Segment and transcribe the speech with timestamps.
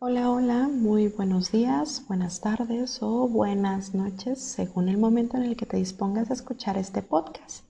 [0.00, 5.56] Hola, hola, muy buenos días, buenas tardes o buenas noches, según el momento en el
[5.56, 7.64] que te dispongas a escuchar este podcast.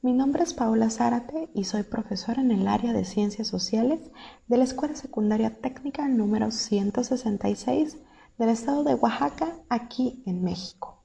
[0.00, 3.98] Mi nombre es Paola Zárate y soy profesora en el área de Ciencias Sociales
[4.46, 7.96] de la Escuela Secundaria Técnica número 166
[8.38, 11.02] del estado de Oaxaca, aquí en México.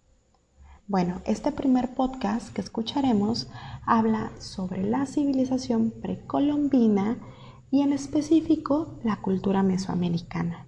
[0.88, 3.48] Bueno, este primer podcast que escucharemos
[3.88, 7.18] habla sobre la civilización precolombina
[7.72, 10.68] y en específico la cultura mesoamericana.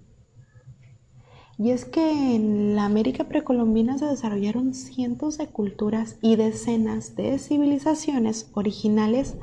[1.58, 7.38] Y es que en la América precolombina se desarrollaron cientos de culturas y decenas de
[7.38, 9.36] civilizaciones originales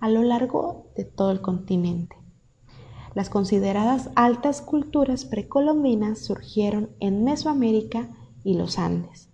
[0.00, 2.16] a lo largo de todo el continente.
[3.14, 8.08] Las consideradas altas culturas precolombinas surgieron en Mesoamérica
[8.42, 9.30] y los Andes.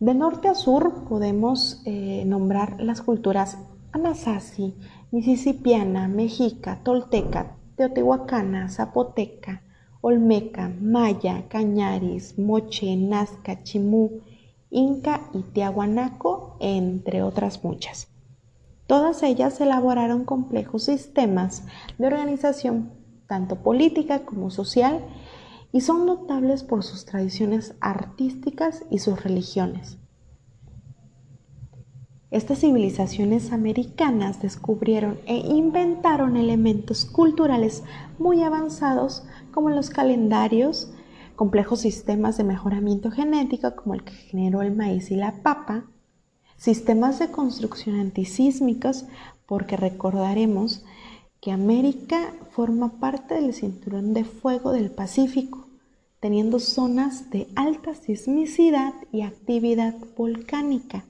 [0.00, 3.58] De norte a sur podemos eh, nombrar las culturas
[3.92, 4.74] Anasazi,
[5.16, 9.62] Mississippiana, Mexica, Tolteca, Teotihuacana, Zapoteca,
[10.02, 14.20] Olmeca, Maya, Cañaris, Moche, Nazca, Chimú,
[14.68, 18.08] Inca y Tiahuanaco, entre otras muchas.
[18.86, 21.64] Todas ellas elaboraron complejos sistemas
[21.96, 22.92] de organización,
[23.26, 25.02] tanto política como social,
[25.72, 29.96] y son notables por sus tradiciones artísticas y sus religiones.
[32.36, 37.82] Estas civilizaciones americanas descubrieron e inventaron elementos culturales
[38.18, 40.92] muy avanzados como los calendarios,
[41.34, 45.86] complejos sistemas de mejoramiento genético como el que generó el maíz y la papa,
[46.58, 49.06] sistemas de construcción antisísmicos,
[49.46, 50.84] porque recordaremos
[51.40, 55.68] que América forma parte del cinturón de fuego del Pacífico,
[56.20, 61.06] teniendo zonas de alta sismicidad y actividad volcánica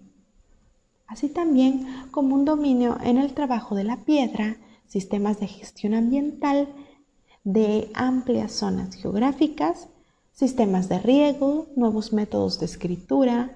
[1.06, 6.68] así también como un dominio en el trabajo de la piedra, sistemas de gestión ambiental
[7.44, 9.88] de amplias zonas geográficas,
[10.32, 13.50] sistemas de riego, nuevos métodos de escritura,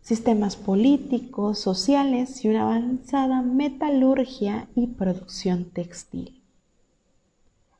[0.00, 6.40] sistemas políticos, sociales y una avanzada metalurgia y producción textil.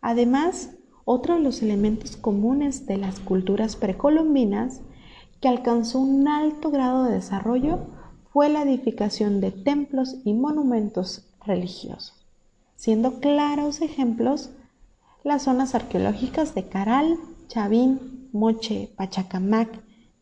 [0.00, 0.70] Además,
[1.04, 4.81] otro de los elementos comunes de las culturas precolombinas
[5.41, 7.78] que alcanzó un alto grado de desarrollo
[8.36, 12.12] fue la edificación de templos y monumentos religiosos,
[12.76, 14.50] siendo claros ejemplos
[15.24, 17.16] las zonas arqueológicas de Caral,
[17.48, 19.70] Chavín, Moche, Pachacamac,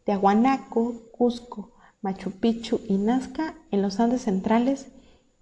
[0.05, 1.73] Tiahuanaco, Cusco,
[2.03, 4.87] Machu Picchu y Nazca en los Andes centrales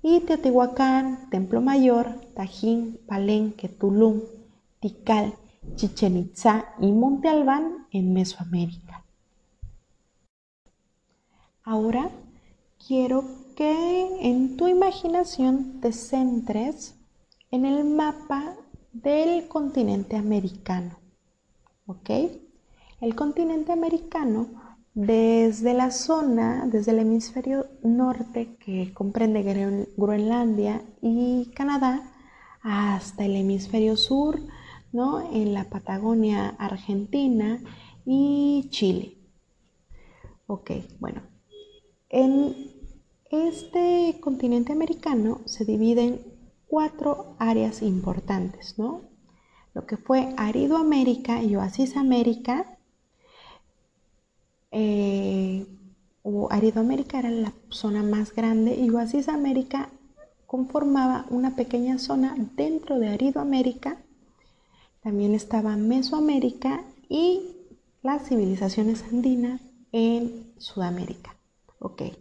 [0.01, 4.23] y Teotihuacán, Templo Mayor, Tajín, Palenque, Tulum,
[4.81, 5.35] Tikal,
[5.75, 9.05] Chichen Itza y Monte Albán en Mesoamérica.
[11.65, 12.11] Ahora
[12.87, 13.25] quiero
[13.57, 16.95] que en tu imaginación te centres
[17.51, 18.57] en el mapa
[18.93, 20.99] del continente americano.
[21.87, 22.11] ¿Ok?
[23.01, 24.49] El continente americano,
[24.95, 32.13] desde la zona, desde el hemisferio norte que comprende Groenlandia y Canadá,
[32.63, 34.39] hasta el hemisferio sur,
[34.93, 35.33] ¿no?
[35.33, 37.61] En la Patagonia Argentina
[38.05, 39.17] y Chile.
[40.47, 40.71] Ok,
[41.01, 41.32] bueno.
[42.13, 42.55] En
[43.31, 46.21] este continente americano se divide en
[46.69, 49.01] cuatro áreas importantes, ¿no?
[49.73, 52.79] Lo que fue Aridoamérica y Oasis América,
[54.73, 55.67] eh,
[56.23, 59.89] o Aridoamérica era la zona más grande y Oasis América
[60.47, 64.03] conformaba una pequeña zona dentro de Aridoamérica.
[65.03, 67.57] También estaba Mesoamérica y
[68.03, 69.63] las civilizaciones andinas
[69.93, 71.37] en Sudamérica.
[71.85, 72.17] Okay.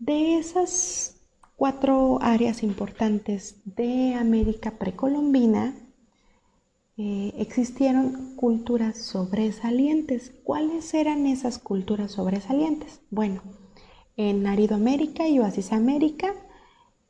[0.00, 1.20] De esas
[1.54, 5.76] cuatro áreas importantes de América precolombina,
[6.96, 10.32] eh, existieron culturas sobresalientes.
[10.42, 13.00] ¿Cuáles eran esas culturas sobresalientes?
[13.10, 13.42] Bueno,
[14.16, 16.34] en Aridoamérica y Oasis América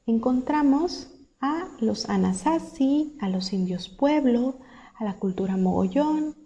[0.04, 1.08] encontramos
[1.40, 4.60] a los Anasazi, a los indios pueblo,
[4.98, 6.36] a la cultura mogollón,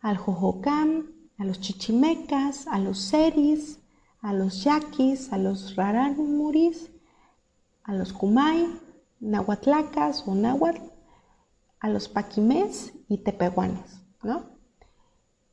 [0.00, 3.77] al Jojocam, a los chichimecas, a los seris,
[4.20, 6.90] a los yaquis, a los rarámuris,
[7.84, 8.66] a los kumai,
[9.20, 10.82] nahuatlacas o náhuatl,
[11.80, 14.42] a los paquimés y tepehuanes, ¿no?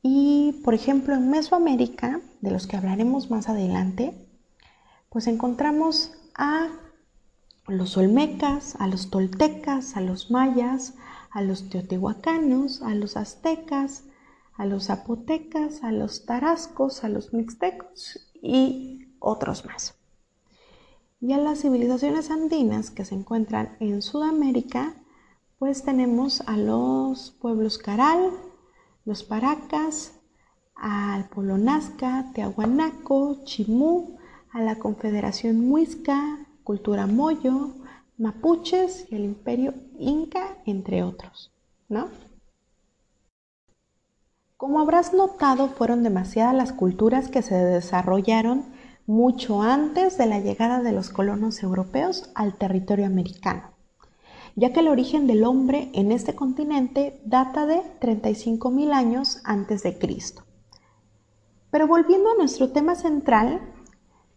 [0.02, 4.28] Y por ejemplo en Mesoamérica, de los que hablaremos más adelante,
[5.08, 6.68] pues encontramos a
[7.68, 10.94] los olmecas, a los toltecas, a los mayas,
[11.30, 14.04] a los teotihuacanos, a los aztecas,
[14.56, 19.94] a los zapotecas, a los tarascos, a los mixtecos y otros más.
[21.20, 24.94] Y a las civilizaciones andinas que se encuentran en Sudamérica,
[25.58, 28.30] pues tenemos a los pueblos Caral,
[29.04, 30.12] los Paracas,
[30.74, 32.32] al pueblo Nazca,
[33.44, 34.18] Chimú,
[34.52, 37.74] a la Confederación Muisca, Cultura Moyo,
[38.18, 41.52] Mapuches y el Imperio Inca, entre otros,
[41.88, 42.08] ¿no?
[44.56, 48.64] Como habrás notado, fueron demasiadas las culturas que se desarrollaron
[49.06, 53.76] mucho antes de la llegada de los colonos europeos al territorio americano
[54.56, 59.98] ya que el origen del hombre en este continente data de 35.000 años antes de
[59.98, 60.44] Cristo.
[61.70, 63.60] Pero volviendo a nuestro tema central,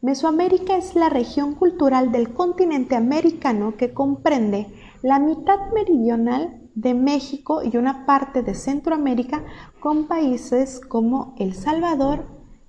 [0.01, 4.68] Mesoamérica es la región cultural del continente americano que comprende
[5.01, 9.44] la mitad meridional de México y una parte de Centroamérica
[9.81, 12.26] con países como El Salvador,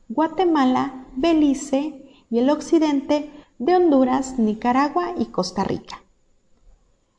[0.08, 6.02] Guatemala, Belice y el occidente de Honduras, Nicaragua y Costa Rica.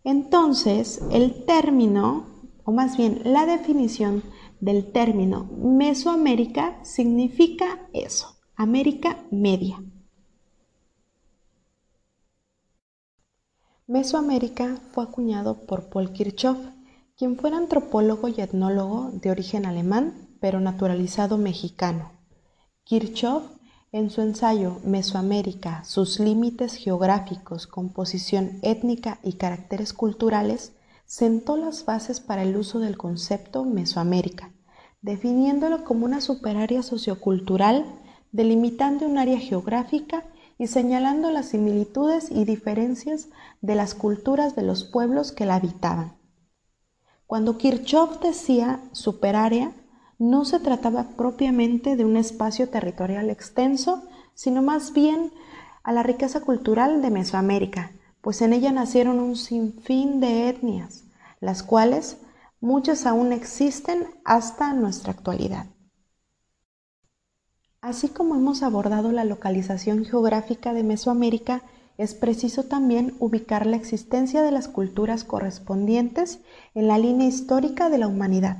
[0.03, 2.25] Entonces, el término,
[2.65, 4.23] o más bien la definición
[4.59, 9.81] del término Mesoamérica significa eso, América Media.
[13.87, 16.57] Mesoamérica fue acuñado por Paul Kirchhoff,
[17.21, 22.13] quien fue antropólogo y etnólogo de origen alemán, pero naturalizado mexicano.
[22.83, 23.43] Kirchhoff
[23.91, 30.73] en su ensayo Mesoamérica, sus límites geográficos, composición étnica y caracteres culturales,
[31.05, 34.51] sentó las bases para el uso del concepto Mesoamérica,
[35.03, 37.85] definiéndolo como una superárea sociocultural,
[38.31, 40.25] delimitando un área geográfica
[40.57, 43.27] y señalando las similitudes y diferencias
[43.61, 46.19] de las culturas de los pueblos que la habitaban.
[47.31, 49.71] Cuando Kirchhoff decía superárea,
[50.19, 55.31] no se trataba propiamente de un espacio territorial extenso, sino más bien
[55.81, 61.05] a la riqueza cultural de Mesoamérica, pues en ella nacieron un sinfín de etnias,
[61.39, 62.17] las cuales
[62.59, 65.67] muchas aún existen hasta nuestra actualidad.
[67.79, 71.61] Así como hemos abordado la localización geográfica de Mesoamérica,
[72.01, 76.39] es preciso también ubicar la existencia de las culturas correspondientes
[76.73, 78.57] en la línea histórica de la humanidad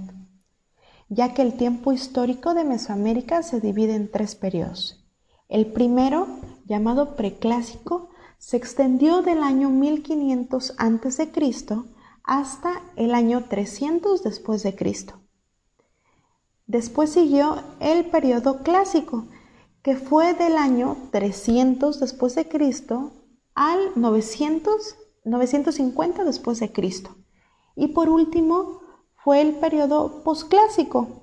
[1.12, 5.04] ya que el tiempo histórico de Mesoamérica se divide en tres periodos.
[5.50, 6.26] El primero,
[6.66, 11.30] llamado preclásico, se extendió del año 1500 a.C.
[12.24, 15.20] hasta el año 300 después de Cristo.
[16.66, 19.26] Después siguió el periodo clásico,
[19.82, 23.12] que fue del año 300 después de Cristo
[23.56, 24.96] al 900,
[25.26, 27.16] 950 después de Cristo.
[27.76, 28.82] Y por último,
[29.24, 31.22] fue el periodo posclásico,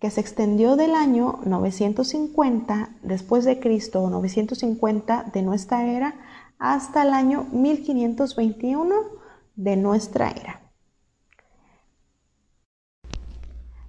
[0.00, 6.14] que se extendió del año 950 después de Cristo o 950 de nuestra era
[6.58, 8.94] hasta el año 1521
[9.56, 10.60] de nuestra era.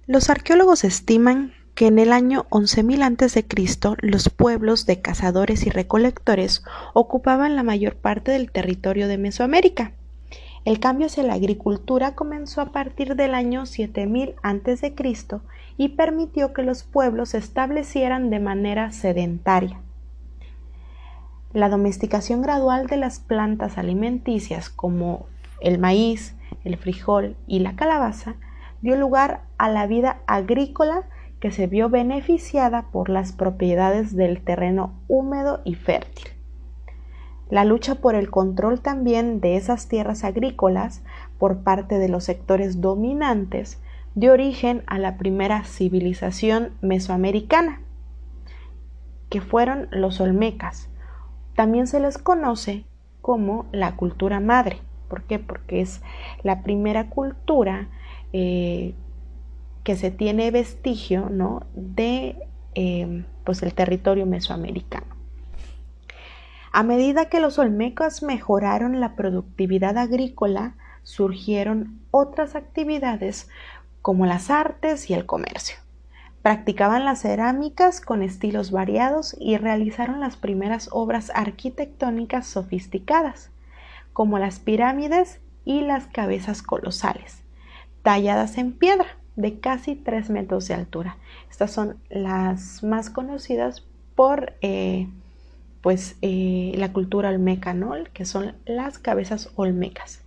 [0.06, 3.96] Los arqueólogos estiman que en el año 11.000 a.C.
[4.00, 6.64] los pueblos de cazadores y recolectores
[6.94, 9.92] ocupaban la mayor parte del territorio de Mesoamérica.
[10.64, 14.94] El cambio hacia la agricultura comenzó a partir del año 7000 a.C.
[15.76, 19.78] y permitió que los pueblos se establecieran de manera sedentaria.
[21.52, 25.26] La domesticación gradual de las plantas alimenticias como
[25.60, 26.34] el maíz,
[26.64, 28.34] el frijol y la calabaza
[28.80, 31.04] dio lugar a la vida agrícola
[31.40, 36.28] que se vio beneficiada por las propiedades del terreno húmedo y fértil.
[37.48, 41.02] La lucha por el control también de esas tierras agrícolas
[41.38, 43.80] por parte de los sectores dominantes
[44.16, 47.82] dio origen a la primera civilización mesoamericana,
[49.28, 50.88] que fueron los olmecas.
[51.54, 52.84] También se les conoce
[53.20, 54.78] como la cultura madre.
[55.08, 55.38] ¿Por qué?
[55.38, 56.02] Porque es
[56.42, 57.88] la primera cultura
[58.32, 58.94] eh,
[59.86, 61.64] que se tiene vestigio ¿no?
[61.76, 62.36] de
[62.74, 65.06] eh, pues el territorio mesoamericano.
[66.72, 70.74] A medida que los olmecas mejoraron la productividad agrícola,
[71.04, 73.48] surgieron otras actividades
[74.02, 75.76] como las artes y el comercio.
[76.42, 83.52] Practicaban las cerámicas con estilos variados y realizaron las primeras obras arquitectónicas sofisticadas,
[84.12, 87.44] como las pirámides y las cabezas colosales,
[88.02, 91.18] talladas en piedra de casi 3 metros de altura.
[91.50, 95.08] Estas son las más conocidas por eh,
[95.82, 97.92] pues eh, la cultura olmeca, ¿no?
[98.12, 100.22] Que son las cabezas olmecas.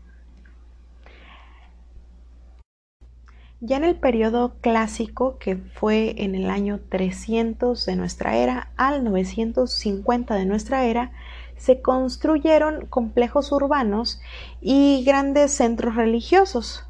[3.61, 9.03] Ya en el periodo clásico, que fue en el año 300 de nuestra era al
[9.03, 11.11] 950 de nuestra era,
[11.57, 14.21] se construyeron complejos urbanos
[14.61, 16.88] y grandes centros religiosos.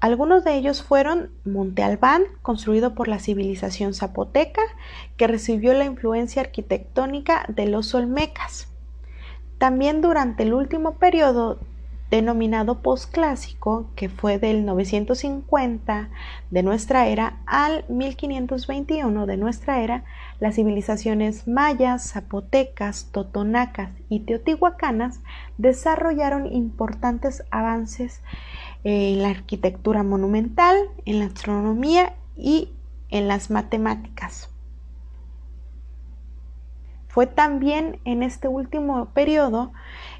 [0.00, 4.62] Algunos de ellos fueron Monte Albán, construido por la civilización zapoteca,
[5.16, 8.68] que recibió la influencia arquitectónica de los olmecas.
[9.58, 11.58] También durante el último periodo
[12.10, 16.08] denominado posclásico, que fue del 950
[16.50, 20.04] de nuestra era al 1521 de nuestra era,
[20.40, 25.20] las civilizaciones mayas, zapotecas, totonacas y teotihuacanas
[25.58, 28.22] desarrollaron importantes avances
[28.84, 32.70] en la arquitectura monumental, en la astronomía y
[33.10, 34.50] en las matemáticas.
[37.08, 39.72] Fue también en este último periodo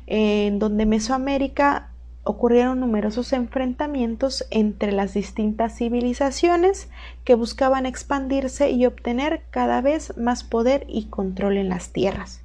[0.06, 1.90] en donde Mesoamérica
[2.24, 6.90] ocurrieron numerosos enfrentamientos entre las distintas civilizaciones
[7.24, 12.42] que buscaban expandirse y obtener cada vez más poder y control en las tierras.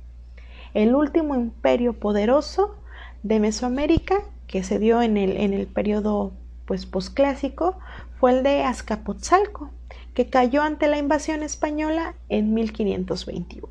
[0.73, 2.75] El último imperio poderoso
[3.23, 4.21] de Mesoamérica
[4.53, 6.31] que se dio en el, en el periodo
[6.67, 7.79] pues posclásico
[8.19, 9.71] fue el de Azcapotzalco,
[10.13, 13.67] que cayó ante la invasión española en 1521.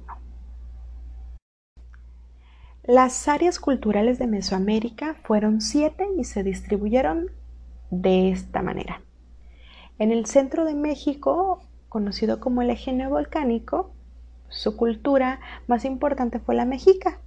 [2.83, 7.31] Las áreas culturales de Mesoamérica fueron siete y se distribuyeron
[7.93, 9.03] de esta manera.
[10.01, 13.93] En el centro de México, conocido como el eje neovolcánico,
[14.49, 17.21] su cultura más importante fue la mexica.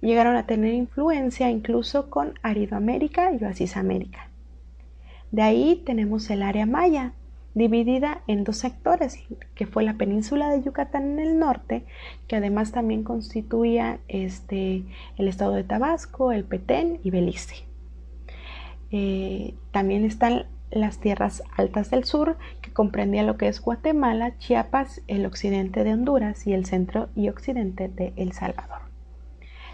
[0.00, 4.28] Llegaron a tener influencia incluso con Aridoamérica y Oasisamérica.
[5.30, 7.12] De ahí tenemos el área maya,
[7.54, 9.18] dividida en dos sectores,
[9.54, 11.84] que fue la península de Yucatán en el norte,
[12.26, 14.84] que además también constituía este,
[15.16, 17.56] el estado de Tabasco, el Petén y Belice.
[18.90, 25.02] Eh, también están las tierras altas del sur, que comprendía lo que es Guatemala, Chiapas,
[25.08, 28.87] el occidente de Honduras y el centro y occidente de El Salvador.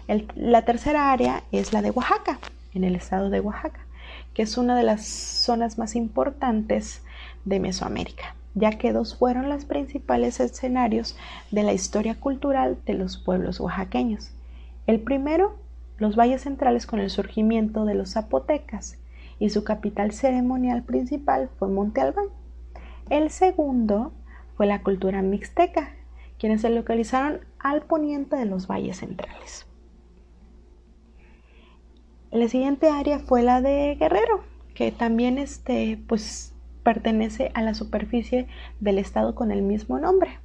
[0.07, 2.39] La tercera área es la de Oaxaca,
[2.73, 3.79] en el estado de Oaxaca,
[4.33, 7.01] que es una de las zonas más importantes
[7.45, 11.17] de Mesoamérica, ya que dos fueron los principales escenarios
[11.51, 14.31] de la historia cultural de los pueblos oaxaqueños.
[14.85, 15.55] El primero,
[15.97, 18.97] los valles centrales con el surgimiento de los zapotecas,
[19.39, 22.27] y su capital ceremonial principal fue Monte Albán.
[23.09, 24.13] El segundo
[24.55, 25.91] fue la cultura mixteca,
[26.39, 29.65] quienes se localizaron al poniente de los valles centrales.
[32.35, 38.47] La siguiente área fue la de Guerrero, que también este, pues, pertenece a la superficie
[38.81, 40.39] del estado con el mismo nombre,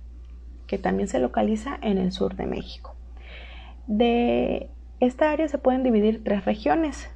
[0.69, 2.95] que también se localiza en el sur de México.
[3.89, 4.71] De
[5.01, 7.11] esta área se pueden dividir tres regiones.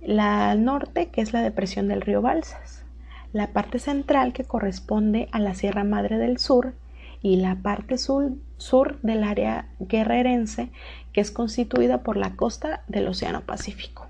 [0.00, 2.84] La norte, que es la depresión del río Balsas,
[3.32, 6.74] la parte central, que corresponde a la Sierra Madre del Sur,
[7.22, 10.70] y la parte sur, sur del área guerrerense,
[11.12, 14.06] que es constituida por la costa del Océano Pacífico.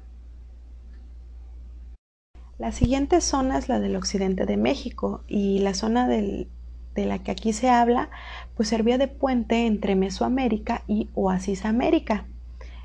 [2.59, 6.47] La siguiente zona es la del occidente de México y la zona de
[6.95, 8.11] la que aquí se habla
[8.55, 12.27] pues servía de puente entre Mesoamérica y Oasis América.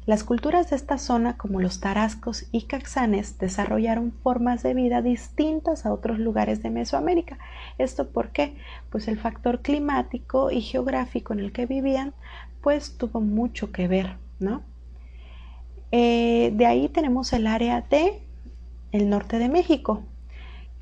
[0.05, 5.83] Las culturas de esta zona, como los tarascos y caxanes, desarrollaron formas de vida distintas
[5.87, 7.39] a otros lugares de Mesoamérica.
[7.79, 8.55] ¿Esto por qué?
[8.91, 12.13] Pues el factor climático y geográfico en el que vivían,
[12.97, 14.63] tuvo mucho que ver, ¿no?
[15.91, 18.19] Eh, de ahí tenemos el área de
[18.91, 20.01] el norte de México.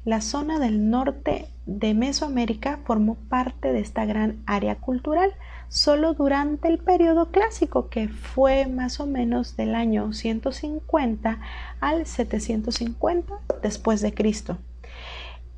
[0.05, 5.31] La zona del norte de Mesoamérica formó parte de esta gran área cultural
[5.67, 11.39] solo durante el periodo clásico, que fue más o menos del año 150
[11.79, 14.57] al 750 después de Cristo.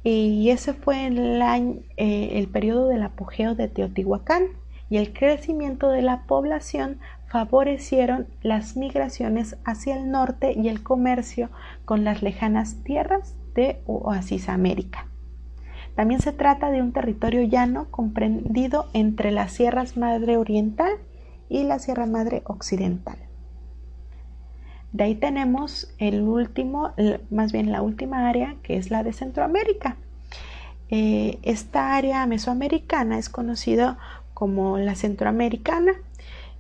[0.04, 4.44] Y ese fue el, año, eh, el periodo del apogeo de Teotihuacán
[4.90, 11.50] y el crecimiento de la población favorecieron las migraciones hacia el norte y el comercio
[11.86, 15.08] con las lejanas tierras de Oasis América.
[15.96, 20.92] También se trata de un territorio llano comprendido entre las Sierras Madre Oriental
[21.48, 23.18] y la Sierra Madre Occidental.
[24.92, 26.94] De ahí tenemos el último,
[27.30, 29.98] más bien la última área, que es la de Centroamérica.
[30.90, 33.98] Eh, esta área mesoamericana es conocida
[34.36, 35.94] como la Centroamericana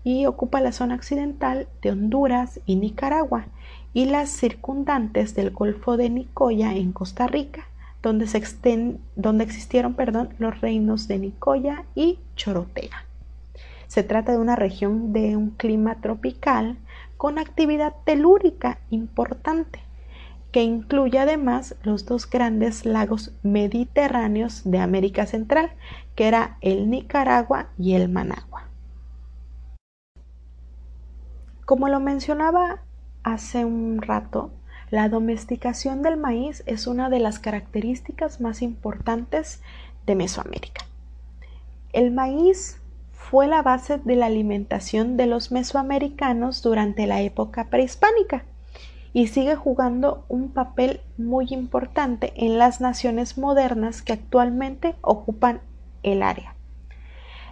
[0.03, 3.46] y ocupa la zona occidental de Honduras y Nicaragua
[3.94, 7.67] y las circundantes del Golfo de Nicoya en Costa Rica,
[8.01, 8.41] donde, se
[9.15, 13.05] donde existieron perdón, los reinos de Nicoya y Chorotea.
[13.88, 16.77] Se trata de una región de un clima tropical
[17.17, 19.79] con actividad telúrica importante,
[20.55, 25.74] que incluye además los dos grandes lagos mediterráneos de América Central,
[26.15, 28.69] que era el Nicaragua y el Managua.
[31.65, 32.83] Como lo mencionaba
[33.21, 34.53] hace un rato,
[34.91, 39.62] la domesticación del maíz es una de las características más importantes
[40.05, 40.85] de Mesoamérica.
[41.91, 42.79] El maíz
[43.12, 48.45] fue la base de la alimentación de los mesoamericanos durante la época prehispánica
[49.15, 55.62] y sigue jugando un papel muy importante en las naciones modernas que actualmente ocupan
[56.03, 56.53] el área.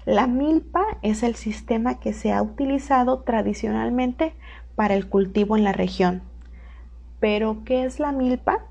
[0.05, 4.33] La milpa es el sistema que se ha utilizado tradicionalmente
[4.75, 6.21] para el cultivo en la región.
[7.21, 8.65] Pero, ¿qué es la milpa?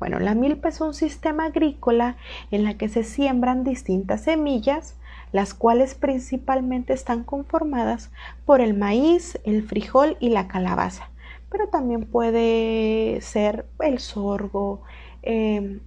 [0.00, 2.16] Bueno, la milpa es un sistema agrícola
[2.50, 4.96] en la que se siembran distintas semillas,
[5.30, 8.10] las cuales principalmente están conformadas
[8.44, 11.10] por el maíz, el frijol y la calabaza,
[11.50, 14.82] pero también puede ser el sorgo,
[15.22, 15.80] em,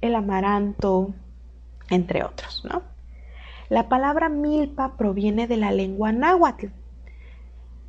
[0.00, 1.14] el amaranto,
[1.90, 2.82] entre otros, ¿no?
[3.68, 6.68] La palabra milpa proviene de la lengua náhuatl.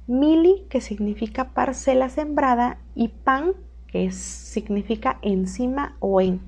[0.07, 3.53] Mili, que significa parcela sembrada, y pan,
[3.88, 6.41] que significa encima o en.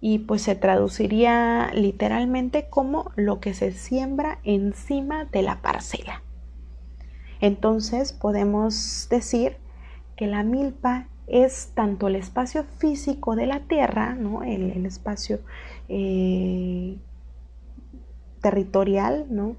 [0.00, 6.22] Y pues se traduciría literalmente como lo que se siembra encima de la parcela.
[7.40, 9.56] Entonces podemos decir
[10.18, 14.42] que la milpa es tanto el espacio físico de la tierra, ¿no?
[14.42, 15.38] el, espacio
[15.88, 16.96] eh,
[18.42, 19.54] territorial, ¿no?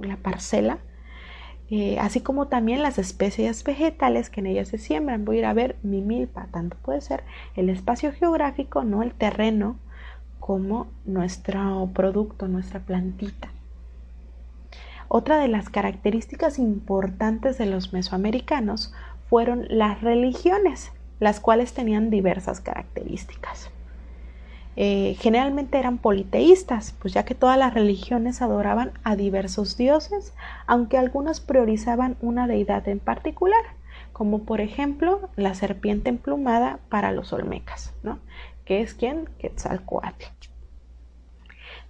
[0.00, 0.78] la parcela,
[1.70, 5.24] eh, así como también las especies vegetales que en ellas se siembran.
[5.24, 7.22] Voy a ir a ver mi milpa, tanto puede ser
[7.54, 9.78] el espacio geográfico, no el terreno,
[10.40, 13.52] como nuestro producto, nuestra plantita.
[15.12, 18.92] Otra de las características importantes de los mesoamericanos
[19.30, 23.70] fueron las religiones, las cuales tenían diversas características.
[24.74, 30.34] Eh, generalmente eran politeístas, pues ya que todas las religiones adoraban a diversos dioses,
[30.66, 33.62] aunque algunas priorizaban una deidad en particular,
[34.12, 38.18] como por ejemplo la serpiente emplumada para los olmecas, ¿no?
[38.64, 40.24] que es quien Quetzalcoatl.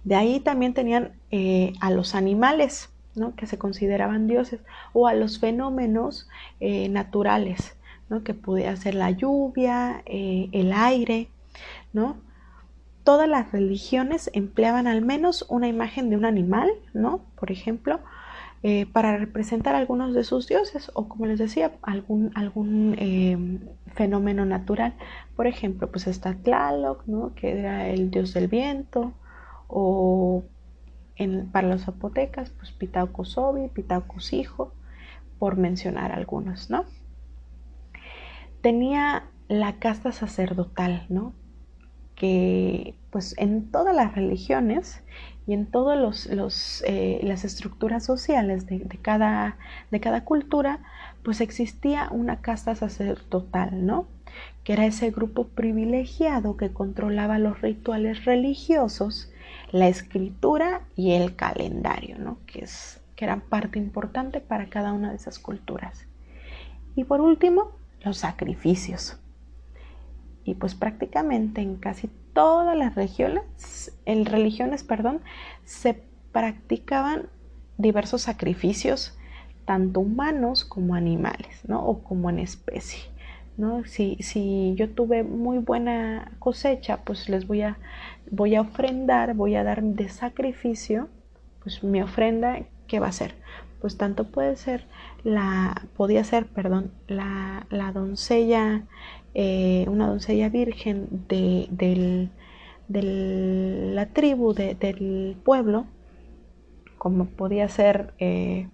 [0.03, 2.90] De ahí también tenían eh, a los animales,
[3.35, 4.61] que se consideraban dioses,
[4.93, 6.27] o a los fenómenos
[6.59, 7.77] eh, naturales,
[8.25, 11.29] que podía ser la lluvia, el aire,
[11.93, 12.17] ¿no?
[13.03, 17.21] todas las religiones empleaban al menos una imagen de un animal, ¿no?
[17.35, 17.99] Por ejemplo,
[18.63, 23.59] eh, para representar algunos de sus dioses o como les decía, algún, eh,
[23.93, 24.93] fenómeno natural.
[25.35, 27.03] Por ejemplo, pues está Tlaloc.
[27.35, 29.13] Que era el dios del viento
[29.67, 30.43] o
[31.51, 34.73] para los zapotecas, pues Pitauco Sobi, Pitauco Hijo,
[35.39, 36.85] por mencionar algunos, ¿no?
[38.61, 41.33] Tenía la casta sacerdotal, ¿no?
[42.21, 45.01] que pues en todas las religiones
[45.47, 49.57] y en todas los, eh, las estructuras sociales de, cada,
[49.89, 50.81] de cada cultura,
[51.23, 54.05] pues existía una casta sacerdotal, ¿no?
[54.63, 59.31] Que era ese grupo privilegiado que controlaba los rituales religiosos,
[59.71, 62.37] la escritura y el calendario, ¿no?
[62.45, 66.05] Que, es, que eran parte importante para cada una de esas culturas.
[66.95, 67.71] Y por último,
[68.03, 69.21] los sacrificios
[70.43, 75.21] y pues prácticamente en casi todas las regiones, en religiones, perdón,
[75.63, 77.29] se practicaban
[77.77, 79.17] diversos sacrificios,
[79.65, 81.85] tanto humanos como animales, ¿no?
[81.85, 83.01] O como en especie,
[83.57, 83.83] ¿no?
[83.85, 87.77] Si, si yo tuve muy buena cosecha, pues les voy a,
[88.31, 91.09] voy a ofrendar, voy a dar de sacrificio,
[91.61, 93.35] pues mi ofrenda, ¿qué va a ser?
[93.79, 94.87] Pues tanto puede ser
[95.23, 98.83] la, podía ser, perdón, la, la doncella
[99.33, 102.29] eh, una doncella virgen de,
[102.89, 105.85] la tribu, del pueblo,
[106.97, 108.67] como podía ser eh,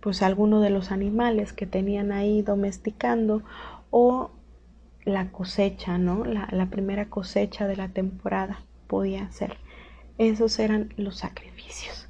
[0.00, 3.42] pues alguno de los animales que tenían ahí domesticando
[3.90, 4.30] o
[5.04, 6.24] la cosecha, ¿no?
[6.24, 9.56] La, la primera cosecha de la temporada podía ser.
[10.18, 12.08] Esos eran los sacrificios.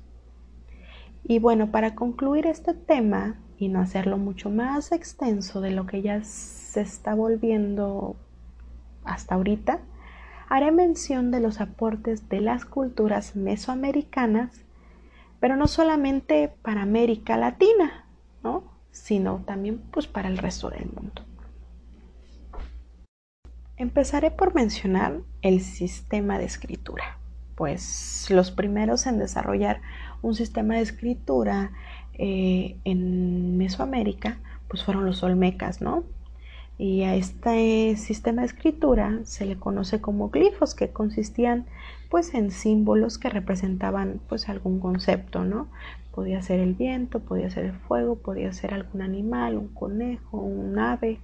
[1.25, 6.01] Y bueno, para concluir este tema y no hacerlo mucho más extenso de lo que
[6.01, 8.17] ya se está volviendo
[9.05, 9.81] hasta ahorita,
[10.49, 14.64] haré mención de los aportes de las culturas mesoamericanas,
[15.41, 18.07] pero no solamente para América Latina,
[18.43, 18.64] ¿no?
[18.91, 21.28] sino también pues para el resto del mundo.
[23.79, 27.17] Empezaré por mencionar el sistema de escritura,
[27.55, 29.81] pues los primeros en desarrollar
[30.21, 31.71] un sistema de escritura
[32.14, 36.03] eh, en Mesoamérica pues fueron los olmecas, ¿no?
[36.77, 41.67] Y a este sistema de escritura se le conoce como glifos, que consistían
[42.11, 45.69] pues en símbolos que representaban pues algún concepto, ¿no?
[46.12, 50.81] Podía ser el viento, podía ser el fuego, podía ser algún animal, un conejo, un
[50.81, 51.21] ave,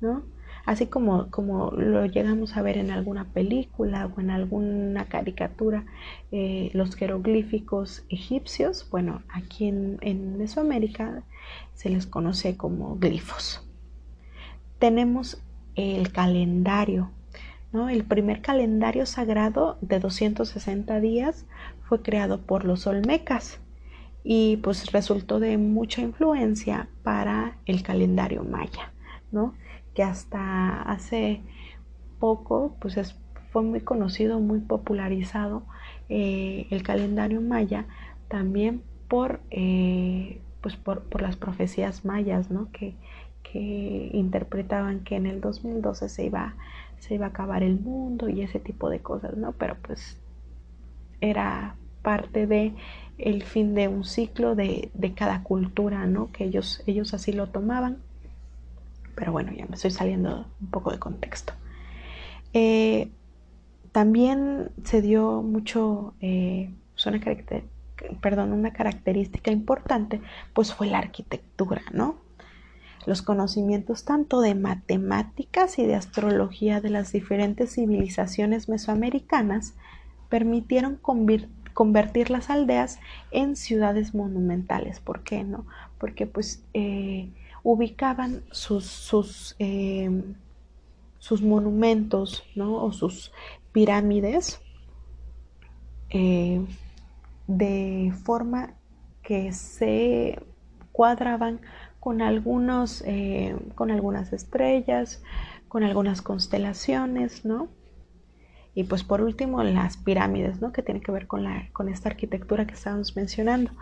[0.00, 0.22] ¿no?
[0.68, 5.86] Así como, como lo llegamos a ver en alguna película o en alguna caricatura,
[6.30, 11.22] eh, los jeroglíficos egipcios, bueno, aquí en, Mesoamérica
[11.72, 13.66] se les conoce como glifos.
[14.78, 15.42] Tenemos
[15.74, 17.12] el calendario,
[17.72, 17.88] ¿no?
[17.88, 21.46] El primer calendario sagrado de 260 días
[21.88, 23.58] fue creado por los olmecas
[24.22, 28.92] y pues resultó de mucha influencia para el calendario maya,
[29.32, 29.54] ¿no?
[29.98, 31.40] Que hasta hace
[32.20, 33.16] poco pues
[33.50, 35.64] fue muy conocido, muy popularizado
[36.08, 37.84] eh, el calendario maya
[38.28, 42.70] también por, eh, pues por, las profecías mayas, ¿no?
[42.70, 42.94] Que,
[43.42, 46.54] que, interpretaban que en el 2012 se iba,
[47.00, 49.50] se iba a acabar el mundo y ese tipo de cosas, ¿no?
[49.50, 50.16] Pero pues
[51.20, 52.72] era parte de
[53.18, 56.30] el fin de un ciclo de, de cada cultura, ¿no?
[56.30, 57.98] Que ellos, ellos así lo tomaban
[59.18, 61.52] pero bueno, ya me estoy saliendo un poco de contexto.
[62.52, 63.10] Eh,
[63.90, 67.20] también se dio mucho, eh, pues una,
[68.20, 70.20] perdón, una característica importante,
[70.52, 72.16] pues fue la arquitectura, ¿no?
[73.06, 79.74] Los conocimientos tanto de matemáticas y de astrología de las diferentes civilizaciones mesoamericanas
[80.28, 81.00] permitieron
[81.74, 83.00] convertir las aldeas
[83.32, 85.00] en ciudades monumentales.
[85.00, 85.66] ¿Por qué no?
[85.98, 87.30] Porque pues eh,
[87.70, 90.36] ubicaban sus, sus, em,
[91.18, 92.82] sus monumentos ¿no?
[92.82, 93.30] o sus
[93.72, 94.58] pirámides
[96.08, 96.64] eh,
[97.46, 98.72] de forma
[99.20, 100.40] que se
[100.92, 101.60] cuadraban
[102.00, 105.22] con algunos eh, con algunas estrellas
[105.68, 107.68] con algunas constelaciones no
[108.74, 112.08] y pues por último las pirámides no que tiene que ver con la con esta
[112.08, 113.72] arquitectura que estábamos mencionando.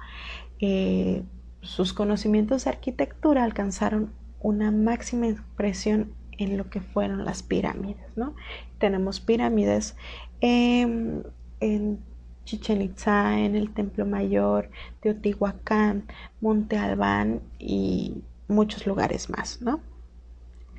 [0.59, 1.23] Eh,
[1.67, 8.35] sus conocimientos de arquitectura alcanzaron una máxima expresión en lo que fueron las pirámides, ¿no?
[8.79, 9.97] Tenemos pirámides
[10.41, 11.25] en,
[12.45, 16.05] Chichen Itza, en el Templo Mayor, Teotihuacán,
[16.41, 19.81] Monte Albán y muchos lugares más, ¿no?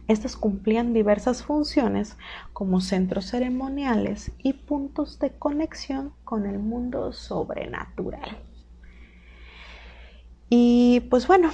[0.08, 2.15] Estas cumplían diversas funciones
[2.54, 8.47] como centros ceremoniales y puntos de conexión con el mundo sobrenatural.
[10.50, 11.52] Y pues bueno,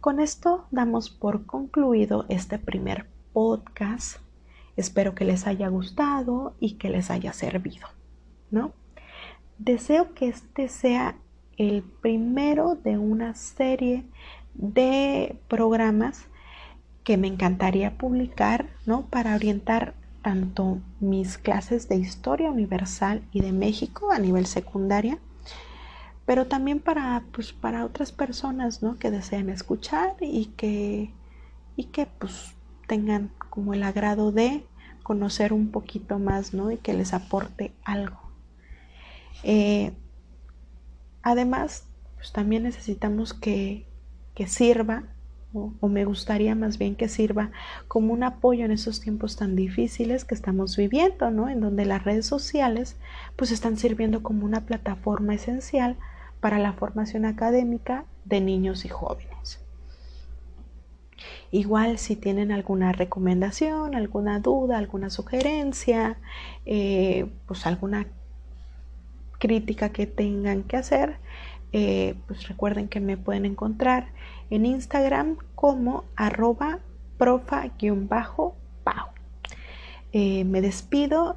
[0.00, 4.18] con esto damos por concluido este primer podcast.
[4.76, 7.88] Espero que les haya gustado y que les haya servido,
[8.52, 8.72] ¿no?
[9.58, 11.16] Deseo que este sea
[11.56, 14.04] el primero de una serie
[14.54, 16.26] de programas
[17.02, 19.06] que me encantaría publicar, ¿no?
[19.06, 25.18] Para orientar tanto mis clases de historia universal y de México a nivel secundaria,
[26.28, 28.98] pero también para, pues, para otras personas ¿no?
[28.98, 31.10] que deseen escuchar y que,
[31.74, 32.54] y que pues,
[32.86, 34.66] tengan como el agrado de
[35.02, 36.70] conocer un poquito más ¿no?
[36.70, 38.20] y que les aporte algo.
[39.42, 39.94] Eh,
[41.22, 41.86] además,
[42.16, 43.86] pues, también necesitamos que,
[44.34, 45.04] que sirva
[45.54, 47.52] o, me gustaría más bien que sirva
[47.88, 51.48] como un apoyo en esos tiempos tan difíciles que estamos viviendo, ¿no?
[51.48, 52.96] En donde las redes sociales
[53.34, 55.96] pues están sirviendo como una plataforma esencial
[56.40, 59.60] para la formación académica de niños y jóvenes.
[61.50, 66.18] Igual si tienen alguna recomendación, alguna duda, alguna sugerencia,
[66.66, 68.06] eh, pues alguna
[69.38, 71.16] crítica que tengan que hacer,
[71.72, 74.08] eh, pues recuerden que me pueden encontrar
[74.50, 76.80] en Instagram como arroba
[77.18, 77.72] profa-pau.
[80.12, 81.36] Eh, me despido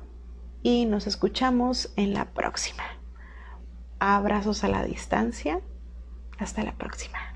[0.64, 3.01] y nos escuchamos en la próxima.
[4.04, 5.62] Abrazos a la distancia.
[6.40, 7.31] Hasta la próxima.